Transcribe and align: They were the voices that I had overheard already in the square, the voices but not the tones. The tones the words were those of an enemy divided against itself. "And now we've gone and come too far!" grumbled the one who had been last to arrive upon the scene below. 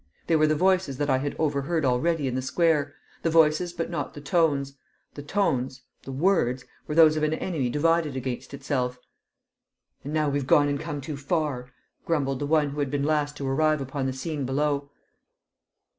They 0.25 0.35
were 0.35 0.47
the 0.47 0.55
voices 0.55 0.97
that 0.97 1.11
I 1.11 1.19
had 1.19 1.35
overheard 1.37 1.85
already 1.85 2.27
in 2.27 2.33
the 2.33 2.41
square, 2.41 2.95
the 3.21 3.29
voices 3.29 3.71
but 3.71 3.91
not 3.91 4.15
the 4.15 4.19
tones. 4.19 4.73
The 5.13 5.21
tones 5.21 5.83
the 6.01 6.11
words 6.11 6.65
were 6.87 6.95
those 6.95 7.17
of 7.17 7.21
an 7.21 7.35
enemy 7.35 7.69
divided 7.69 8.15
against 8.15 8.51
itself. 8.51 8.97
"And 10.03 10.11
now 10.11 10.27
we've 10.27 10.47
gone 10.47 10.69
and 10.69 10.79
come 10.79 11.01
too 11.01 11.17
far!" 11.17 11.69
grumbled 12.07 12.39
the 12.39 12.47
one 12.47 12.71
who 12.71 12.79
had 12.79 12.89
been 12.89 13.03
last 13.03 13.37
to 13.37 13.47
arrive 13.47 13.79
upon 13.79 14.07
the 14.07 14.11
scene 14.13 14.43
below. 14.43 14.89